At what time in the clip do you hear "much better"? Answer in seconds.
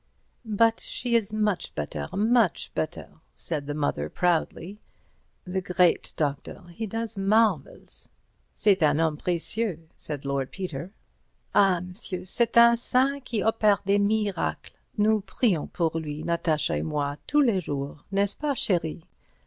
1.31-2.07, 2.11-3.19